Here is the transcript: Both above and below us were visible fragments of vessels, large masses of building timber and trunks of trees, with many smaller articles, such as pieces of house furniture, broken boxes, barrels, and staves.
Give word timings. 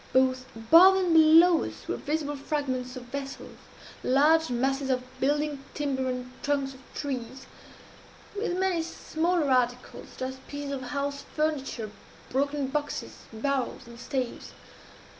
Both 0.13 0.47
above 0.55 0.95
and 0.97 1.13
below 1.13 1.63
us 1.63 1.87
were 1.87 1.95
visible 1.95 2.35
fragments 2.35 2.95
of 2.95 3.03
vessels, 3.03 3.59
large 4.03 4.49
masses 4.49 4.89
of 4.89 5.03
building 5.19 5.63
timber 5.75 6.09
and 6.09 6.31
trunks 6.41 6.73
of 6.73 6.79
trees, 6.95 7.45
with 8.35 8.57
many 8.57 8.81
smaller 8.81 9.51
articles, 9.51 10.07
such 10.17 10.23
as 10.27 10.39
pieces 10.47 10.71
of 10.71 10.81
house 10.81 11.21
furniture, 11.35 11.91
broken 12.31 12.65
boxes, 12.65 13.25
barrels, 13.31 13.85
and 13.85 13.99
staves. 13.99 14.53